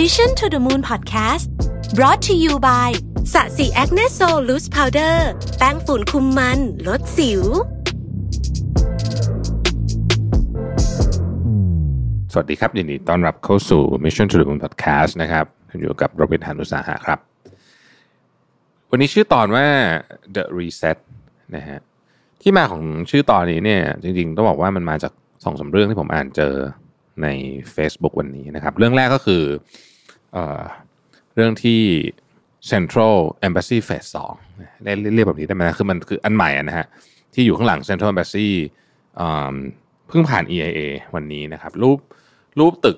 [0.00, 1.46] Mission to the Moon Podcast
[1.98, 2.90] brought to you by
[3.32, 5.28] ศศิ Acne Solution Loose Powder
[5.58, 7.42] แป้งฝุ่นคุมมัน ลดสิว
[12.32, 15.46] สวัสดีครับยินดีต้อนรับเข้าสู่ Mission to the Moon Podcast นะครับ
[15.80, 17.18] อยู่กับผมรวิศ หาญอุตสาหะครับ
[18.90, 19.66] วันนี้ชื่อตอนว่า
[20.34, 20.98] The Reset
[21.56, 21.78] นะฮะ
[22.42, 25.12] ที่มาของชื่อตอนนี้เนี่ยจริงๆ ต้องบอกว่ามันมาจาก
[25.44, 26.54] สองสาเรื่องที่ผมอ่านเจอ
[27.22, 27.28] ใน
[27.74, 29.42] Facebook วันนี้นะครับ เรื่องแรกก็คือ
[30.32, 30.62] เออ
[31.34, 31.82] เรื่องที่
[32.70, 33.16] Central
[33.46, 34.08] Embassy Phase
[34.44, 36.86] 2เรียกเรียแบบนี้ได้ไหมคือมันคืออันใหม่นะฮะ
[37.34, 38.48] ที่อยู่ข้างหลัง Central Embassy
[39.20, 39.54] อืม
[40.08, 40.80] เพิ่งผ่าน EIA
[41.14, 41.98] วันนี้นะครับ รูป
[42.58, 42.96] รูปตึก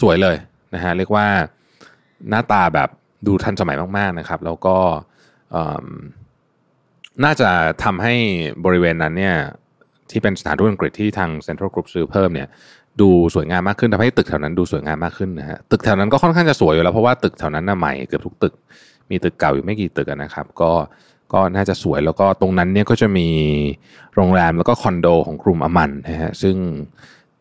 [0.00, 0.36] สวยเลย
[0.74, 1.26] นะฮะเรียกว่า
[2.28, 2.88] หน้าตาแบบ
[3.26, 4.76] ดูทันสมัยมากๆนะครับ แล้วก็
[7.24, 7.50] น่าจะ
[7.84, 8.14] ทำให้
[8.64, 9.36] บริเวณนั้นเนี่ย
[10.10, 12.48] ที่เป็นสถานทูตอังกฤษที่ทาง Central Group ซื้อเพิ่มเนี่ย
[13.00, 18.54] ดูสวยงามมากขึ้นทำให้ตึกแถวนั้นดูสวยงามมากขึ้นนะฮะตึกแถวนั้นก็ค่อนข้างจะสวยอยู่แล้วเพราะว่าตึกแถวนั้นน่ะใหม่เกือบทุกตึก
[19.10, 20.72] มีตึกเก่าอยู่ไม่กี่ตึกนะครับ ก็
[21.32, 23.28] ก็น่าจะสวยแล้วก็ตรงนั้นเนี่ยก็จะมี
[24.14, 26.56] โรงแรมแล้วก็คอนโดของกลุ่มอมันนะฮะซึ่ง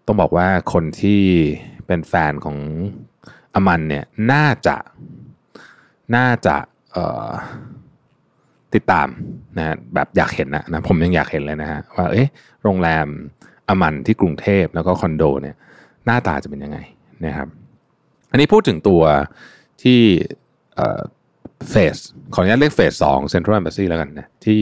[0.05, 1.21] ต้องบอกว่าคนที่
[1.87, 2.57] เป็นแฟนของ
[3.55, 4.77] อมันเนี่ยน่าจะ
[6.15, 6.55] น่าจะ
[6.91, 7.29] เอ่อ
[8.75, 9.07] ติดตาม
[9.57, 12.27] นะฮะแบบอยากเห็นนะนะผมยังอยากเห็นเลยนะฮะว่าเอ๊ะ
[12.63, 13.07] โรงแรม
[13.67, 15.55] อมันที่กรุงเทพแล้วก็คอนโดเนี่ย
[16.05, 16.77] หน้าตาจะเป็นยังไง
[17.25, 17.47] นะครับ
[18.31, 19.03] อันนี้พูดถึงตัว
[19.83, 19.99] ที่
[21.69, 21.95] เฟส
[22.33, 24.61] ขออนุญาตเรียกเฟสสองเซ็นทรัลแอมบาซีแล้วกันนะที่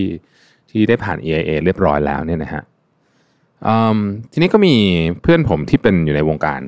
[0.69, 2.63] ที่ได้ผ่าน EIA เรียบร้อยแล้วเนี่ยนะฮะ
[4.31, 4.75] ทีนี้ก็มี
[5.21, 6.61] เพื่อนผมที่เป็นอยู่ในวงการ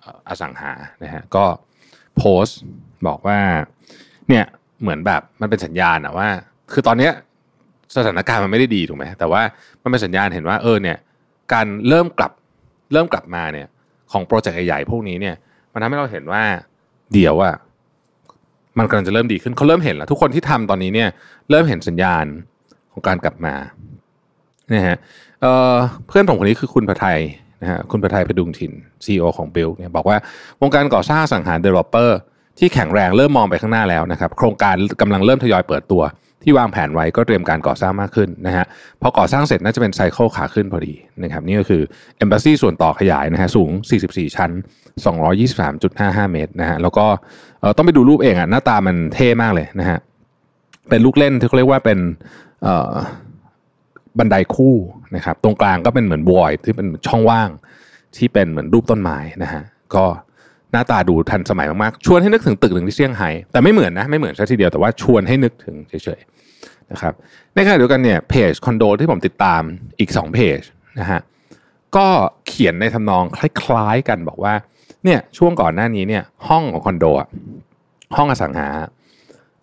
[0.00, 1.44] เอ่ออสังหานะฮะก็
[2.16, 2.58] โพสต์
[3.06, 3.38] บอกว่า
[4.28, 4.44] เนี่ย
[4.82, 6.28] เหมือนแบบมันเป็นสัญญาณอะว่า
[6.72, 7.12] คือตอนเนี้ย
[7.96, 9.42] สถานการณ์มันไม่ได้ดีถูกไหมแต่ว่า
[9.82, 10.96] มันเป็นสัญญาณเห็นว่าเออเนี่ย
[11.52, 12.32] การเริ่มกลับ
[12.92, 13.66] เริ่มกลับมาเนี่ย
[14.12, 15.34] ของโปรเจกต์ใหญ่ๆพวกนี้เนี่ย
[15.72, 16.42] มันทำให้เราเห็นว่า
[17.12, 17.54] เดี๋ยวอะ
[18.78, 21.08] มันกำลังจะเริ่มดีขึ้นเขาเริ่มเห็นแล้ว ทุกคนที่ทำตอนนี้เนี่ย
[21.50, 22.24] เริ่มเห็นสัญญาณ
[22.92, 23.54] ของการกลับมา
[24.72, 24.96] นะฮะ
[25.40, 27.18] เเพื่อนผมคนนี้คือคุณประไทย
[27.62, 28.72] นะฮะคุณประไทยพดุงถิ่น
[29.04, 30.16] CEO ของ b ิ l เนี่ยบอกว่า
[30.62, 32.10] วงการก่อสร้างสังหาร developer
[32.58, 36.02] ที่แข็งแรงเริ่มมองไปข้างหน้าแล้วนะครับ โครงการกำลังเริ่มทยอยเปิดตัว
[36.42, 38.64] ที่วางแผนไว้ก็เตรียมการก่อสร้างมากขึ้นนะฮะ
[39.02, 41.82] พอก่อสร้างเสร็จน่าจะเป็นไซเคิลขาขึ้นพอดีนะครับนี่ก็คือ
[42.22, 43.70] Embassy ส่วนต่อขยายนะฮะสูง
[44.02, 44.50] 44 ชั้น
[45.62, 47.06] 223.55 เมตรนะฮะแล้วก็
[47.76, 49.98] ต้องไปดูรูปเองอะหน้าตามันเท่มากเลยนะฮะ
[50.88, 51.98] เป็นลูกเล่นที่เขาเรียกว่าเป็น
[54.18, 54.76] บันไดคู่
[55.16, 57.48] นะครับตรงกลางก็เป็นเหมือนวอยที่เป็นช่องว่าง
[58.16, 59.62] ที่เป็นเหมือนรูปต้นไม้นะฮะ
[59.94, 60.04] ก็
[60.72, 67.12] หน้าตาดูทันสมัยมากๆ ชวนให้นึกถึงตึกหนึ่งที่เซี่ยงไฮ้แต่ไม่เหมือนนะไม่เหมือนซะทีเดียวแต่ว่าชวนให้นึกถึงเฉยๆนะครับ
[67.54, 69.62] ในขณะเดียวกันเนี่ยเพจคอนโดที่ผมติดตาม
[69.98, 70.60] อีก2เพจ
[71.00, 71.20] นะฮะ
[71.96, 72.06] ก็
[72.46, 74.54] เขียนในทำนองคล้ายๆกันบอกว่า
[75.04, 77.04] เนี่ยช่วงก่อนหน้านี้เนี่ยห้องของคอนโด
[78.16, 78.68] ห้องอสังหา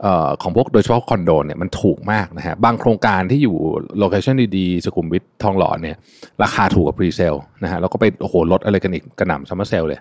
[0.06, 3.56] ออของพวกโดยเฉพาะคอนโดเนี่ยมันถูกมากนะฮะบางโครงการที่อยู่
[4.00, 5.98] location ดีๆสุขุมวิททองหล่อเนี่ย
[6.44, 10.00] ราคาถูกกว่า presale นะฮะแล้วก็ไปโอ้โหลดอะไรกันอีกกระหน่ำ summer sale เลย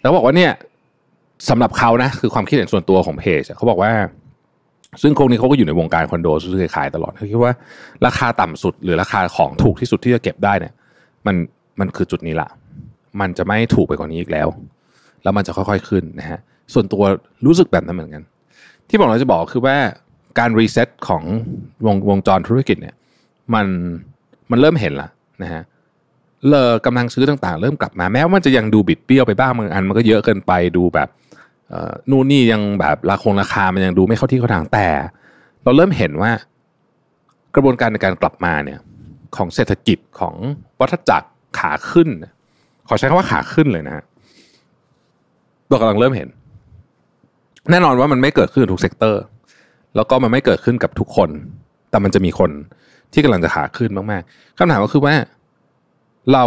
[0.00, 0.52] แล้วบอกว่าเนี่ย
[1.48, 3.92] สำหรับเขานะคือความคิดเห็นส่วนตัวของเพจเขาบอกว่า
[5.02, 7.52] ซึ่งคนนี้เขาก็อยู่ในวงการคอนโดซื้อขายตลอดเขาคิดว่า
[8.06, 10.72] ราคาต่ำสุด หรือราคาของถูกที่สุดที่จะเก็บได้เนี่ย
[11.26, 11.36] มัน
[11.80, 12.48] มันคือจุดนี้ละ
[13.20, 14.48] มันจะไม่ถูกไปกว่านี้อีกแล้ว
[15.22, 16.38] แล้วมันจะค่อยๆขึ้นนะฮะ
[16.74, 17.02] ส่วนตัว
[17.46, 18.22] รู้สึกแบบนั้นเหมือนกัน
[18.88, 19.76] ที่บอกเราจะบอกคือว่า
[20.38, 21.22] การรีเซ็ตของ
[21.86, 22.94] วงวงจรธุรกิจเนี่ย
[23.54, 23.66] มัน
[24.50, 25.08] มันเริ่มเห็นละ
[25.42, 25.62] นะฮะ
[26.48, 31.08] เลอกำลังซื้อต่างๆ เริ่มกลับมาแม้ว่ามันจะยังดูบิดเบี้ยวไปบ้างบางอันมันก็เยอะเกินไปดูแบบ
[32.10, 34.88] นู่นนี่ยังแบบราคงราคามันยังดูไม่เข้าที่เข้าทางแต่
[35.64, 36.30] เราเริ่มเห็นว่า
[37.54, 38.78] กระบวนการในการกลับมาเนี่ย
[39.36, 40.34] ของเศรษฐกิจของ
[40.80, 42.08] วัฏจักรขาขึ้น
[42.88, 44.04] ขอใช้คำว่าขาขึ้นเลยนะ
[45.68, 46.28] เรากำลังเริ่มเห็น
[47.70, 49.22] แน่นอนว่ามันไม่เกิดขึ้นทุก sector
[49.96, 51.30] แล้วก็มันไม่เกิดขึ้นกับทุกคน
[51.90, 52.50] แต่มันจะมีคน
[53.12, 55.14] ที่กำลังจะขาขึ้นมากๆคำถามก็คือว่า
[56.34, 56.44] เรา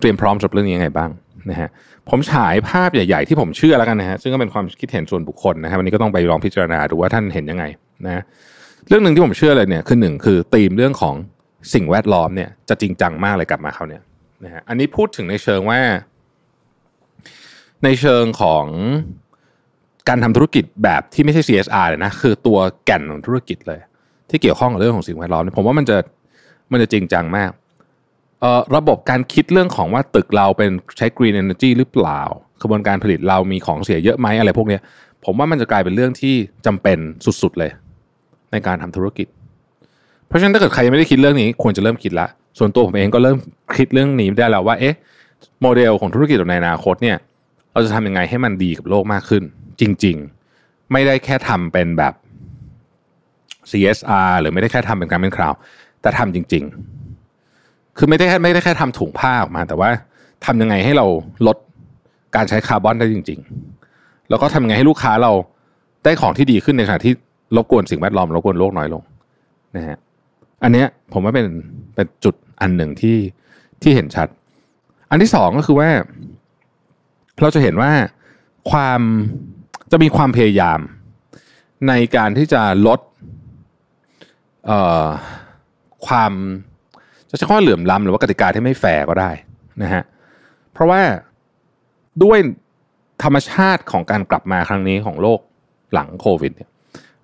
[0.00, 1.10] เตรียมพร้อมสำหรับเรื่องนี้ยังไงบ้าง
[1.50, 1.68] นะฮะ
[2.08, 7.64] ผมฉายภาพใหญ่ ๆ ที่ผมเชื่อแล้วกันนะฮะซึ่งก็เป็นความคิดเห็นส่วนบุคคลนะครับวันนี้ก็ต้องไปลองพิจารณาดูว่าท่านเห็นยังไง
[8.06, 8.22] นะ
[8.88, 11.14] เรื่องหนึ่งที่ผมเชื่อเลยเนี่ยคือหนึ่งคือธีมเรื่องของ
[11.74, 14.02] สิ่งแวดล้อมเนี่ยจะจริงจังมากเลยกลับมาเขาเนี่ย
[14.44, 15.80] นะฮะอันนี้พูดถึงในเชิงว่า
[17.84, 18.64] ในเชิงของ
[20.08, 23.80] การทำธุรกิจแบบที่ไม่ใช่ CSR เลยนะคือตัวแก่นของธุรกิจเลย
[24.30, 25.96] ที่เกี่ยวข้องกับเรื่องของสิ่งแวดล้อมผมว่ามันจะ
[26.72, 27.50] มันจะจริงจังมาก
[28.76, 32.22] ระบบการคิดเรื่องของว่าตึกเราเป็นใช้ green energy หรือเปล่า
[32.62, 34.78] กระบวนการผลิตเรามีของเสียเยอะไหมอะไรพวกนี้
[35.24, 36.34] ผมว่ามันจะกลายเป็นเรื่องที่
[36.66, 36.98] จำเป็น
[37.42, 37.70] สุดๆเลย
[38.52, 39.26] ในการทำธุรกิจ
[40.26, 42.26] เพราะฉะนั้นถ้าเกิดใครยังไม่ได้คิดเรื่องนี้ ควรจะเริ่มคิดละ
[42.58, 43.38] ส่วนตัวผมเองก็เริ่ม
[43.76, 44.94] คิดเรื่องนี้ได้แล้วว่าเอ๊ะ
[45.60, 47.16] โมเดลของธุรกิจในอนาคตเนี่ย
[47.72, 49.42] เราจะทำยังไงให้มันดีกับโลกมากขึ้น
[49.80, 50.16] จริง
[50.54, 52.14] ๆ ไม่ได้แค่ทำเป็นแบบ
[53.70, 55.54] CSR หรือไม่ได้แค่ทำเป็นการเป็นคราว
[56.02, 56.97] แต่ทำจริง ๆ
[57.98, 59.90] คือไม่ได้แค่ไม่ได้แค่ทำถุงผ้าออกมา แต่ว่า
[60.44, 61.06] ทำยังไงให้เรา
[61.46, 61.56] ลด
[62.36, 63.40] การใช้คาร์บอนได้จริง
[63.84, 65.32] ๆ แล้วก็ทำยังไงให้ลูกค้าเรา
[66.04, 67.12] ได้ของที่ดีขึ้นในขณะที่
[67.56, 69.02] รบกวนสิ่งแวดล้อมรบกวนโลกน้อยลง
[69.76, 69.98] นะฮะ
[70.62, 71.46] อันเนี้ยผมว่าเป็น
[71.94, 73.16] เป็นจุดอันหนึ่งที่
[73.82, 74.28] ที่เห็นชัด
[75.10, 75.88] อันที่สองก็คือว่า
[77.40, 77.92] เราจะเห็นว่า
[78.70, 79.00] ความ
[79.92, 80.80] จะมีความพยายาม
[81.88, 83.00] ในการที่จะลด
[84.66, 85.06] เอ่อ
[86.06, 86.32] ความ
[87.30, 89.30] จะใช้คำว่าเหลื่อมล้ำหรือว่ากติกาที่ไม่แฟร์ก็ได้
[89.82, 90.02] นะฮะ
[90.72, 91.00] เพราะว่า
[92.22, 92.38] ด้วย
[93.22, 95.40] ธรรมชาติของการกลับมาครั้งนี้ของโลก
[95.92, 96.70] หลังโควิดเนี่ย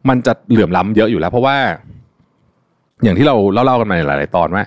[0.09, 1.57] มันจะเหลื่อมล้ำเยอะอยู่แล้ว เพราะว่า
[3.03, 4.65] อย่างที่เราเล่าๆกันมาในหลาย ๆ ตอนว่า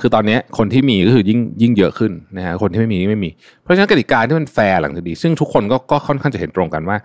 [0.00, 3.30] คือตอนนี้คนที่มีก็คือยิ่งยิ่งเยอะขึ้นนะฮะคนที่ไม่มีไม่มี
[3.62, 6.96] เพราะฉะนั้นกติกาที่มันแฟร์หลังจากนี้ ซึ่งทุกคนก็ก็ค่อนข้างจะเห็นตรงกันว่า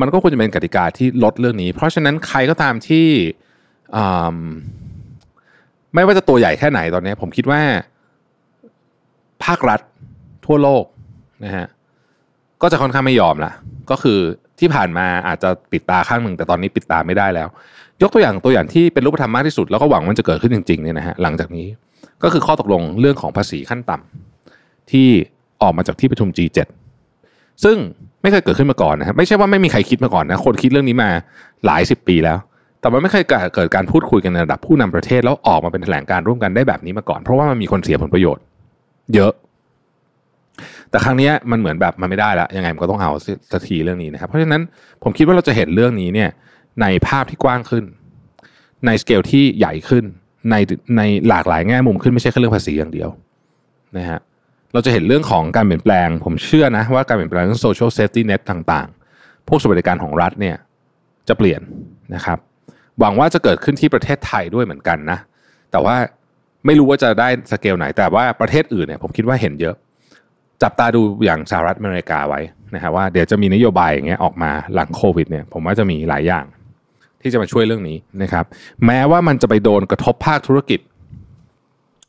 [0.00, 3.06] มันก็ควรจะเป็นกติกาที่ลดเรื่องนี้ เพราะฉะนั้นใครก็ตามที่
[5.94, 7.60] ไม่ว่าจะตัวใหญ่แค่ไหนตอนนี้ ผมคิดว่า
[9.44, 9.80] ภาครัฐ
[10.46, 10.84] ทั่วโลก
[11.44, 11.66] นะฮะ
[12.62, 13.52] ก็จะค่อนข้างไม่ยอมละ
[13.90, 14.18] ก็คือ
[14.60, 17.48] ที่ผ่านมาอาจจะปิดตาข้างหนึ่ง แต่ตอนนี้ปิดตาไม่ได้แล้ว
[18.02, 21.66] ยกตัวอย่างตัวอย่างที่เป็นรูปธรรมมากที่สุด แล้วก็หวังมันจะเกิดขึ้นจริงๆเนี่ยนะฮะหลังจากนี้
[22.22, 25.08] ก็คือข้อตกลงเรื่องของภาษีขั้นต่ำที่
[25.62, 26.58] ออกมาจากที่ประชุม G7
[27.64, 27.76] ซึ่ง
[28.22, 31.10] ไม่เคยเกิดขึ้นมาก่อนนะครับไม่ใช่ว่าไม่มีใครคิดมาก่อนนะคนคิดเรื่องนี้มา
[31.66, 32.38] หลายสิบปีแล้ว
[32.80, 33.24] แต่มันไม่เคย
[33.54, 38.44] เกิดการพูดคุยกันในระดับผู้นำประเทศแล้วออกมาเป็นแถลงการร่วมกันได้แบบนี้มาก่อน เพราะว่ามันมีคนเสียผลประโยชน์
[39.14, 39.32] เยอะ
[40.90, 43.10] แต่ครั้งนี้มันเหมือนแบบมันไม่ได้แล้วยังไงมันก็ต้องเอา
[43.52, 44.62] สักทีเรื่องนี้นะครับ เพราะฉะนั้น
[45.02, 46.30] ผมคิดว่าเราจะเห็นเรื่องนี้เนี่ย
[46.82, 47.84] ในภาพที่กว้างขึ้น
[48.86, 50.04] ในสเกลที่ใหญ่ขึ้น
[50.50, 50.54] ใน
[50.96, 53.08] ในหลากหลายแง่มุมขึ้นไม่ใช่แค่เรื่องภาษีอย่างเดียว
[53.96, 54.20] นะฮะ
[54.72, 58.88] เราจะเห็นเรื่องของการเปลี่ยนแปลง ผมเชื่อนะว่าการเปลี่ยนแปลงเรื่อง social safety net ต่าง
[59.18, 60.56] ๆ พวกสวัสดิการของรัฐเนี่ย
[61.28, 61.60] จะเปลี่ยน
[62.14, 62.38] นะครับ
[63.00, 65.18] หวังว่าจะเกิดขึ้นที่ประเทศไทยด้วยเหมือนกันนะ
[65.72, 65.96] แต่ว่า
[66.66, 69.74] ไม่รู้ว่าจะได้สเกลไหน แต่ว่าประเทศอื่นเนี่ยผมคิดว่าเห็นเยอะ
[70.62, 72.40] จับตาดูอย่างสหรัฐอเมริกาไว้
[72.74, 76.44] นะฮะว่าเดี๋ยวจะมีนโยบายอย่างเงี้ยออกมาหลังโควิดเนี่ยผมว่าจะมีหลายอย่าง
[77.22, 78.44] ที่จะมาช่วยเรื่องนี้นะครับ
[78.86, 80.80] แม้ว่ามันจะไปโดนกระทบภาคธุรกิจ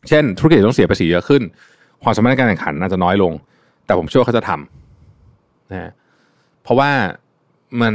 [0.09, 1.41] เช่น ธุรกิจต้องเสียภาษีเยอะขึ้น
[2.03, 3.33] ความสามารถในการแข่งขันอาจจะน้อยลง
[3.85, 5.91] แต่ผมเชื่อเขาจะทำนะ
[6.63, 6.89] เพราะว่า
[7.81, 7.93] มัน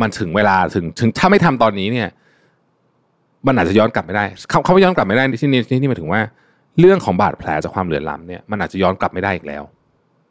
[0.00, 2.08] มันถึงเวลาถึงถึงถ้าไม่ทำตอนนี้เนี่ย
[3.46, 6.20] มันอาจจะย้อนกลับไม่ได้เขาเขาย้อนกลับไม่ได้ที่นี่ที่นี่หมายถึงว่า
[6.80, 9.62] เรื่องของบาดแผลจากความเหลื่อมล้ำเนี่ยมันอาจจะย้อนกลับไม่ได้อีกแล้ว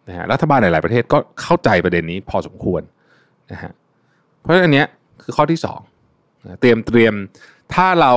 [0.07, 2.81] นะฮะรัฐบาลหลาย ๆ ประเทศก็เข้าใจประเด็นนี้พอสมควร
[3.51, 3.71] นะฮะ
[4.41, 4.87] เพราะฉะนั้นอันเนี้ย
[5.23, 5.79] คือข้อที่สอง
[6.61, 7.13] เตรียมเตรียม
[7.73, 8.13] ถ้าเรา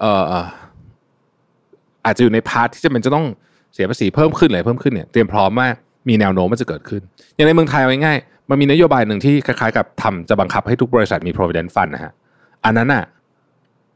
[0.00, 0.34] เอ่อ
[2.04, 3.26] อาจจะอยู่ในพาร์ทที่จะเป็นจะต้อง
[3.74, 5.68] เสียภาษีเพิ่มขึ้นอะไรเพิ่มขึ้นเนี่ยเตรียมพร้อมว่า
[6.08, 7.02] มีแนวโน้มมันจะเกิดขึ้น
[7.34, 12.12] อย่างในเมืองไทยเอาง่ายๆมันมีนโยบายหนึ่งที่คล้ายๆกับทำจะบังคับให้ทุกบริษัทมี provident fund นะฮะ
[12.64, 13.04] อันนั้นอะ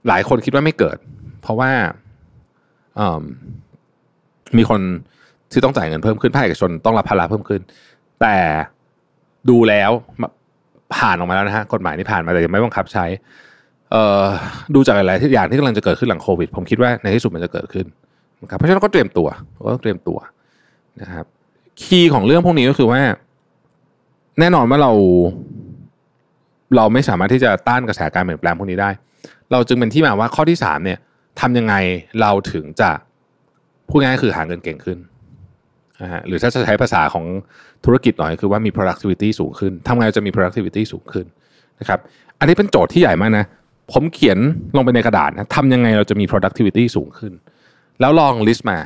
[0.08, 0.96] หลายคนคิดว่าไม่เกิด
[1.42, 1.70] เพราะว่า
[4.56, 4.80] มีคน
[5.52, 7.60] ที่ต้องจ่ายเงินเพิ่มขึ้นภาคเอกชนต้องรับภาระเพิ่มขึ้น
[8.20, 8.36] แต่
[9.50, 9.90] ดูแล้ว
[10.94, 13.04] ผ่านออกมาแล้วนะฮะกฎหมายนี่ผ่านมาแต่ยังไม่บังคับใช้
[13.90, 14.24] เอ่อ
[14.74, 17.86] ดูจากอะไรที่อย่างที่กำลังจะเกิดขึ้นหลังโควิด ผมคิดว่าในที่สุดมันจะเกิดขึ้น
[18.42, 19.28] นะครับเพราะฉะนั้นก็เตรียมตัว
[19.66, 20.18] ก็เตรียมตัว
[21.00, 21.24] นะครับ
[21.82, 23.00] คีย์ของเรื่องพวกนี้ก็คือว่า
[24.40, 24.92] แน่นอนว่าเรา
[26.76, 28.90] เราไม่สามารถที่จะต้านกระแสการเปลี่ยนแปลงพวกนี้ได้
[29.52, 30.98] เราจึงเป็นที่มาว่าข้อที่สามเนี่ย
[31.40, 31.74] ทำยังไง
[32.20, 32.90] เราถึงจะ
[33.88, 34.98] พูดง่ายคือหาเงินเก่งขึ้น
[36.02, 37.24] นะฮะหรือถ้าจะใช้ภาษาของ
[37.84, 41.26] ธุรกิจหน่อยคือว่ามี productivity สูงขึ้นทำไงจะมี productivity สูงขึ้น
[41.80, 41.98] นะครับ
[42.38, 43.44] อันนี้เป็นโจทย์ที่ใหญ่มากนะ
[43.92, 44.38] ผมเขียน
[44.76, 47.32] ลงไปในกระดาษนะทำยังไงเราจะมี productivity สูงขึ้น
[48.00, 48.78] แล้วลอง list มา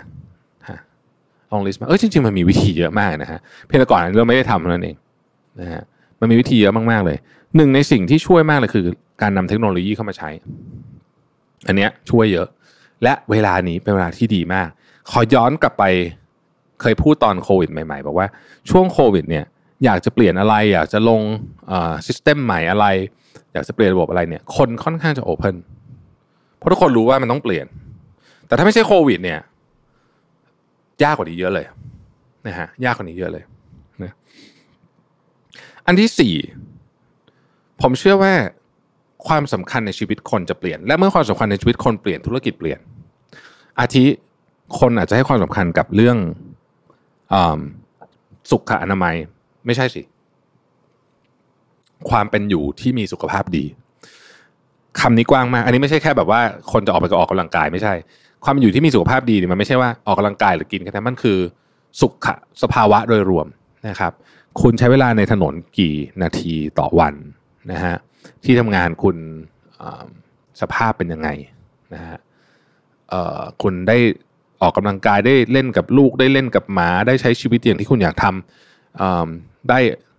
[1.53, 4.97] ลอง list มาเออจริงๆ มันมีวิธีเยอะมากนะฮะเพียงแต่ก่อนเราไม่ได้ทำนั่นเอง
[5.61, 5.83] นะฮะ
[6.21, 7.17] มันมีวิธีเยอะมากๆเลย
[7.57, 8.87] หนึ่งในสิ่งที่ช่วยมากเลยคือ
[9.23, 10.31] การนำเทคโนโลยีเข้ามาใช้
[11.67, 12.49] อันเนี้ยช่วยเยอะ
[13.03, 14.69] และเวลานี้เป็นเวลาที่ดีมาก
[15.11, 15.85] ขอย้อนกลับไป
[16.81, 18.27] เคยพูดตอนโควิดใหม่ๆ บอกว่า
[18.71, 19.45] ช่วงโควิดเนี่ย
[19.85, 21.21] อยากจะเปลี่ยนอะไรอยากจะลง
[22.07, 22.87] ซิสเต็มใหม่อะไร
[23.53, 25.57] อยากจะเปลี่ยนระบบอะไรเนี่ยคนค่อนข้างจะโอเพน
[26.57, 27.67] เพราะทุกคนรู้ว่ามันต้องเปลี่ยน
[28.47, 29.41] แต่ถ้าไม่ใช่โควิดเนี่ย
[31.03, 31.67] ยากกว่านี้เยอะเลย
[32.47, 33.45] นะฮะยากกว่านี้เยอะเลย
[34.03, 34.13] นะ
[35.87, 36.35] อันที่สี่
[37.81, 38.33] ผมเชื่อว่า
[39.29, 42.79] ความสำคัญในชีวิตคนจะเปลี่ยน และเมื่อความสำคัญในชีวิตคนเปลี่ยนธุรกิจเปลี่ยน
[43.81, 44.05] อาทิ
[44.79, 46.17] คนอาจจะให้ความสำคัญกับเรื่อง
[48.51, 49.15] สุขอนามัย
[49.67, 50.03] ไม่ใช่สิ
[52.11, 53.65] ความเป็นอยู่ที่มีสุขภาพดี
[55.01, 56.41] คำนี้กว้างมาก อันนี้ไม่ใช่แค่แบบว่า
[56.73, 57.95] คนจะออกไปก็ออกกำลังกายไม่ใช่
[58.45, 61.39] ความอยู่ที่มีสุขภาพดีเนี่ยมันไม่ใช่ว่าออกกำลังกายหรือกินแค่นั้นมันคือ
[62.01, 62.27] สุข
[62.63, 63.47] สภาวะโดยรวม
[63.89, 64.13] นะครับ
[64.61, 67.15] คุณใช้เวลาในถนนกี่นาทีต่อวัน
[67.73, 67.97] นะฮะ
[68.45, 69.17] ที่ทำงานคุณ
[70.61, 71.29] สภาพเป็นยังไง
[71.95, 72.19] นะฮะ
[73.63, 73.99] คุณได้
[74.63, 79.79] ออกกำลังกายได้เล่นกับลูกได้เล่นกับหมาได้ใช้ชีวิตอย่างที่คุณอยากทำได้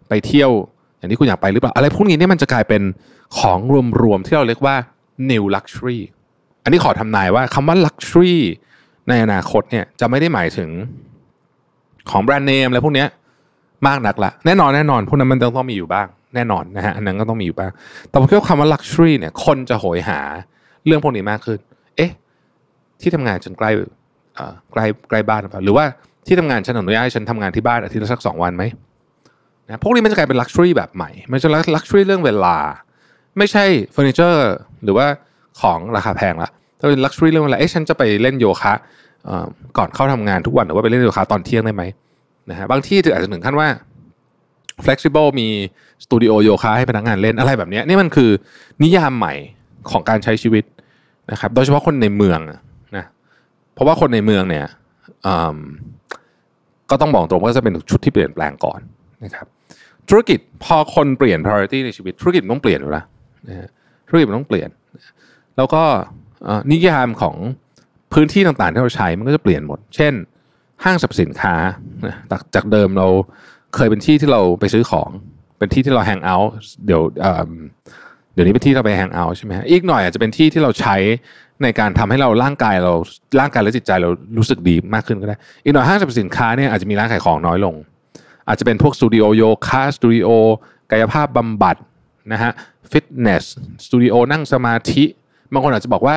[0.10, 0.52] ไปเที่ยว
[0.98, 2.82] อย่างที่คุณอยากไปหรือเปล่า อะไรพวกนี้เนี่ยมันจะกลายเป็น
[3.38, 3.60] ของ
[4.02, 4.76] รวมๆที่เราเรียกว่า
[5.32, 6.00] new luxury
[6.64, 8.36] อันนี้ขอทำนายว่าคำว่า luxury
[9.10, 10.70] ในอนาคตเนี่ยจะไม่ได้หมายถึง
[12.10, 13.06] ของแบรนด์เนมอะไรพวกนี้
[13.88, 17.72] มากนักละแน่นอนแน่นอนพวกนั้นมันต้องต้องมีอยู่บ้าง แน่นอนนะฮะอันนั้นก็ต้องมีอยู่บ้าง
[18.10, 20.20] แต่ผมคิดว่าคำว่า luxury เนี่ยคนจะโหยหา
[20.86, 21.60] เรื่องพวกนี้มากขึ้น
[21.98, 22.12] เอ๊ะ
[23.02, 23.72] ที่ทำงานฉันใกล้
[24.72, 25.86] ใกล้ใกล้บ้านหรือเปล่าหรือว่า
[26.28, 28.64] ที่ทำงานฉันอนุญาตให้ฉันทำงานที่บ้านอาทิตย์ละสักสองวันไหม
[29.68, 32.58] นะพวกนี้มันจะกลายเป็น luxury แบบใหม่ มันจะ luxury เรื่องเวลา
[33.38, 34.52] ไม่ใช่เฟอร์นิเจอร์
[34.84, 35.06] หรือว่า
[35.62, 36.50] ของราคาแพงละ
[36.80, 38.74] ถ้าเป็น luxury เรื่องเวลาเอ๊ะฉันจะไปเล่นโยคะ
[39.78, 41.84] ก่อนเข้าทำงานทุกวันหรือว่าไปเล่นโยคะตอนเที่ยงได้ไหม
[42.50, 43.68] นะฮะบางที่อาจจะถึงขั้นว่า
[44.86, 45.48] flexible มี
[46.04, 48.30] สตูดิโอโยคะให้พนักงานเล่นอะไรแบบนี้นี่มันคือ
[48.84, 49.34] นิยามใหม่
[49.92, 50.64] ของการใช้ชีวิต
[51.32, 52.40] นะครับ โดยเฉพาะคนในเมือง
[52.98, 53.06] นะ
[53.74, 54.66] เพราะว่าคนในเมืองเนี่ย
[56.90, 58.80] ก็ต้องบอกตรงว่าจะเป็นชุดที่เปลี่ยนแปลงก่อน
[59.24, 59.48] นะครับ
[60.10, 63.06] ธุรกิจพอคนเปลี่ยน priority ในชีวิต ธุรกิจต้องเปลี่ยนอยู่แล้ว
[63.48, 63.70] นะฮะ
[64.08, 64.70] ธุรกิจมันต้องเปลี่ยน
[65.58, 65.84] แล้วก็
[66.72, 67.36] นิยามของ
[68.14, 70.14] พื้นที่ต่างๆที่เราใช้มันก็จะเปลี่ยนหมด เช่น
[70.84, 71.56] ห้างสรรพสินค้า
[72.56, 73.08] จากเดิมเรา
[73.76, 75.10] เคยเป็นที่ที่เราไปซื้อของ
[75.58, 76.52] เป็นที่ที่เราแฮงเอาท์
[76.86, 77.02] เดี๋ยว
[78.34, 80.96] เดี๋ยวนี้เป็นที่เราไปแฮงเอาท์ใช่ไหมอีกหน่อยอาจจะเป็นที่ที่เราใช้
[81.64, 82.94] ในการทำให้เราร่างกายเรา
[83.40, 87.76] ร่างกายและจิตใจเรารู้สึกดีมากขึ้นก็ได้ อีกหน่อยห้างสรรพสินค้าเนี่ยอาจจะมีร้านขายของน้อยลง
[88.48, 90.30] อาจจะเป็นพวกสตูดิโอโยคะสตูดิโอ
[90.92, 91.76] กายภาพบำบัด
[92.32, 92.52] นะฮะ
[92.92, 93.44] ฟิตเนส
[93.86, 95.04] สตูดิโอนั่งสมาธิ
[95.54, 96.16] บางคนอาจจะบอกว่า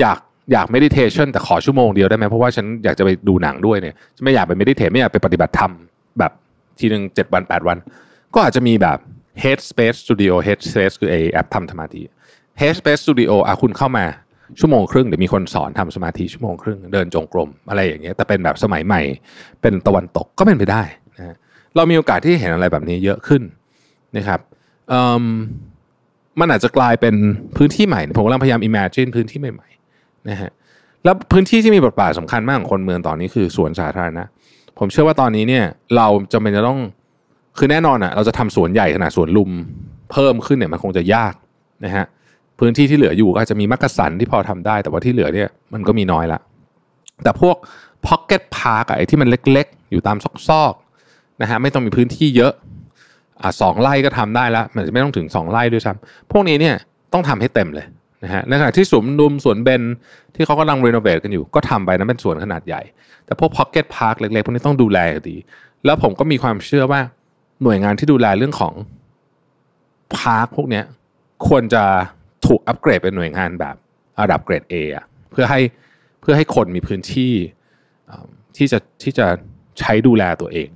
[0.00, 0.18] อยาก
[0.52, 5.72] อยาก meditation แต่ขอชั่วโมงเดียวได้ไหมเพราะว่าฉันอยากจะไปดูหนังด้วยเนี่ยไม่อยากไป meditate ไม่อยากไปปฏิบัติธรรม
[6.18, 6.32] แบบ
[6.80, 7.78] ทีหนึ่งเจ็ดวันแปดวัน
[8.34, 8.98] ก็อาจจะมีแบบ
[9.42, 12.02] Headspace Studio Headspace คือไอแอปทำสมาธิ
[12.60, 14.04] Headspace Studio อะคุณเข้ามา
[14.60, 19.02] ชั่วโมงครึ่งเดี๋ยวมีคนสอนทำสมาธิชั่วโมงครึ่งเดินจงกรมอะไรอย่างเงี้ยแต่เป็นแบบสมัยใหม่
[19.62, 20.82] เป็นตะวันตกก็เป็นไปได้
[21.18, 21.36] นะ
[21.76, 23.42] เรามีโอกาสที่เห็นอะไรแบบนี้เยอะขึ้น
[24.16, 24.40] นะครับ
[26.40, 27.14] มันอาจจะกลายเป็น
[27.56, 30.50] พื้นที่ใหม่ผมกำลังพยายาม imagine พื้นที่ใหม่ๆนะฮะ
[31.04, 34.24] แล้วพื้นที่ที่มีบทบาทสำคัญมากของคนเมืองตอนนี้คือสวนสาธารณะ
[34.80, 35.64] ผมเชื่อว่าตอนนี้เนี่ย
[35.96, 36.78] เราจำเป็นจะต้อง
[37.58, 39.50] คือแน่นอนอะ เราจะทำสวนใหญ่ขนาดสวนลุม
[40.12, 41.34] เพิ่มขึ้นเนี่ยมันคงจะยาก
[41.84, 42.04] นะฮะ
[42.58, 46.40] พื้นที่ที่เหลืออยู่ก็อาจจะมีมักกะสันที่พอทำได้ แต่ว่าที่เหลือเนี่ยมันก็มีน้อยละ
[47.22, 47.56] แต่พวก
[48.06, 50.16] pocket park ไอ้ที่มันเล็ก ๆ อยู่ตาม
[50.48, 52.52] ซอกๆนะฮะไม่ต้องมีพื้นที่เยอะ
[53.40, 56.74] อ่าสองไร่ก็ทำได้แล้วมันจะไม่ต้องถึงสองไร่ด้วยซ้ำพวกนี้เนี่ย
[57.12, 57.86] ต้องทำให้เต็มเลย
[58.24, 59.82] นะฮะในขณะที่สวนลุมสวนเบน
[60.34, 62.82] ที่เขากำลัง renovate กันอยู่ ก็ทำไปนั้นเป็นสวนขนาดใหญ่
[63.24, 64.98] แต่พวก pocket park เล็กๆพวกนี้ต้องดูแล
[65.30, 65.36] ดี
[65.84, 67.00] แล้วผมก็มีความเชื่อว่า
[67.62, 68.74] หน่วยงานที่ดูแลเรื่องของ
[70.16, 70.82] park พวกนี้
[71.48, 71.84] ควรจะ
[72.46, 73.76] ถูกอัปเกรดเป็นหน่วยงานแบบ
[74.20, 75.60] ระดับเกรด A อะเพื่อให้
[76.20, 77.32] เพื่อให้คนมีพื้นที่
[78.56, 79.26] ที่จะที่จะ
[79.78, 80.68] ใช้ดูแลตัวเอง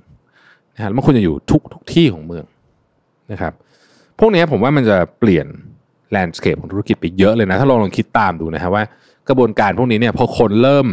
[0.75, 2.45] นะฮะมันควรจะอยู่ทุกทุกที่ของเมือง
[3.31, 3.53] นะครับ
[4.19, 5.47] พวกนี้ผมว่ามันจะเปลี่ยน
[6.11, 8.83] แลนด์สเคปของธุรกิจไปเยอะเลยนะ ถ้าลองลองคิดตามดูนะครับว่า
[9.29, 10.87] กระบวนการพวกนี้เนี่ยพอคนเริ่ม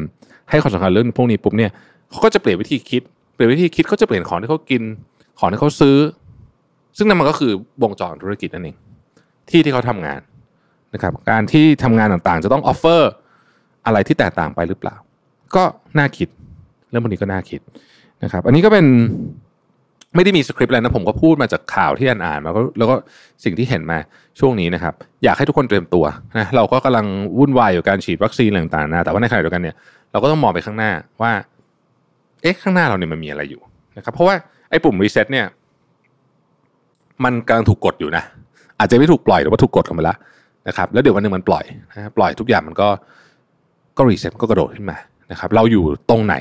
[0.50, 1.70] ให้ความสำคัญเรื่องพวกนี้ปุ๊บเนี่ย
[2.10, 3.02] เขาก็จะเปลี่ยนวิธีคิด
[3.34, 4.82] เปลี่ยนวิธีคิดเขาจะเปลี่ยนของที่เขากิน
[5.38, 5.96] ของที่เขาซื้อ
[6.96, 7.52] ซึ่งนั่นมันก็คือ
[7.82, 8.76] วงจรธุรกิจนั่นเอง
[9.50, 10.20] ที่ที่เขาทำงาน
[10.94, 13.10] นะครับการที่ทำงานต่างๆ จะต้อง offer
[13.86, 14.96] อะไรที่แตกต่างไปหรือเปล่า
[15.56, 15.64] ก็
[15.98, 16.28] น่าคิด
[16.90, 17.60] เรื่องพวกนี้ก็น่าคิด
[18.22, 18.86] นะครับ อันนี้ก็เป็น
[20.14, 22.94] ไม่ได้มีสคริปต์อะไรนะผมก็พูดมาจากข่าวที่อ่านอ่านมาแล้วก็
[23.44, 23.98] สิ่งที่เห็นมา
[24.40, 26.04] ช่วงนี้นะครับ อยากให้ทุกคนเตรียมตัว
[26.38, 27.06] นะเราก็กำลัง
[27.38, 29.76] วุ่นวายอยู่การฉีดวัคซีนต่างๆนะแต่ว่าในขณะเดียวกันเนี่ย
[30.12, 30.90] เราก็ต้องมองไปข้างหน้า
[31.22, 31.32] ว่า
[32.42, 33.60] เอ๊ะข้างหน้าเราเนี่ยมันมีอะไรอยู่
[33.96, 34.34] นะครับเพราะว่า
[34.70, 35.46] ไอ้ปุ่ม reset เนี่ย
[37.24, 38.22] มันกำลังถูกกดอยู่นะ
[38.78, 40.16] อาจจะไม่ถูกปล่อยหรือว่าถูกกดลงไปแล้ว
[40.68, 42.88] นะครับ แล้วเดี๋ยววันหนึ่งมันปล่อยนะปล่อยทุกอย่างมันก็
[43.96, 44.96] ก็ reset ก็กระโดดขึ้นมา
[45.30, 46.36] นะครับ เราอยู่ตรงไหน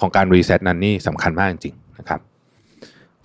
[0.00, 2.20] ของการ reset นั้นนี่สำคัญมากจริงๆนะครับ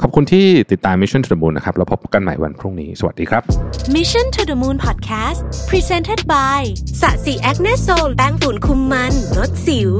[0.01, 3.43] ขอบคุณที่ติดตาม Mission to the Moon นะครับแล้วพบกันใหม่วันพรุ่งนี้ สวัสดีครับ
[3.95, 6.61] Mission to the Moon Podcast Presented by
[7.01, 9.91] ศศิ Acne Sol แป้งฝุ่นคุมมันลดสิว